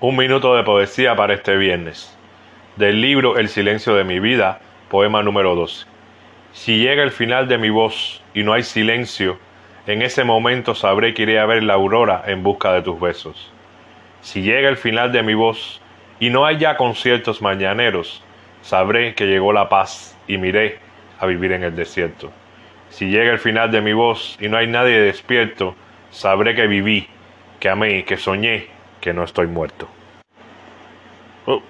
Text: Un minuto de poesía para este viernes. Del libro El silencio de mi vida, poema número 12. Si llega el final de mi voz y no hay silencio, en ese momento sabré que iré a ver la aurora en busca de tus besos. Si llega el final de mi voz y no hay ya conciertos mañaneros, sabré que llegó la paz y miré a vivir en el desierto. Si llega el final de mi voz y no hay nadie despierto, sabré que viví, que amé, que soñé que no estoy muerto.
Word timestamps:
Un 0.00 0.14
minuto 0.14 0.54
de 0.54 0.62
poesía 0.62 1.16
para 1.16 1.34
este 1.34 1.56
viernes. 1.56 2.16
Del 2.76 3.00
libro 3.00 3.36
El 3.36 3.48
silencio 3.48 3.96
de 3.96 4.04
mi 4.04 4.20
vida, 4.20 4.60
poema 4.88 5.24
número 5.24 5.56
12. 5.56 5.86
Si 6.52 6.78
llega 6.78 7.02
el 7.02 7.10
final 7.10 7.48
de 7.48 7.58
mi 7.58 7.68
voz 7.68 8.22
y 8.32 8.44
no 8.44 8.52
hay 8.52 8.62
silencio, 8.62 9.40
en 9.88 10.02
ese 10.02 10.22
momento 10.22 10.76
sabré 10.76 11.14
que 11.14 11.22
iré 11.22 11.40
a 11.40 11.46
ver 11.46 11.64
la 11.64 11.74
aurora 11.74 12.22
en 12.28 12.44
busca 12.44 12.72
de 12.74 12.82
tus 12.82 13.00
besos. 13.00 13.50
Si 14.20 14.42
llega 14.42 14.68
el 14.68 14.76
final 14.76 15.10
de 15.10 15.24
mi 15.24 15.34
voz 15.34 15.80
y 16.20 16.30
no 16.30 16.46
hay 16.46 16.58
ya 16.58 16.76
conciertos 16.76 17.42
mañaneros, 17.42 18.22
sabré 18.62 19.16
que 19.16 19.26
llegó 19.26 19.52
la 19.52 19.68
paz 19.68 20.16
y 20.28 20.38
miré 20.38 20.78
a 21.18 21.26
vivir 21.26 21.50
en 21.50 21.64
el 21.64 21.74
desierto. 21.74 22.30
Si 22.90 23.06
llega 23.10 23.32
el 23.32 23.40
final 23.40 23.72
de 23.72 23.80
mi 23.80 23.94
voz 23.94 24.38
y 24.40 24.48
no 24.48 24.58
hay 24.58 24.68
nadie 24.68 25.00
despierto, 25.00 25.74
sabré 26.10 26.54
que 26.54 26.68
viví, 26.68 27.08
que 27.58 27.68
amé, 27.68 28.04
que 28.04 28.16
soñé 28.16 28.77
que 29.08 29.14
no 29.14 29.24
estoy 29.24 29.46
muerto. 29.46 29.88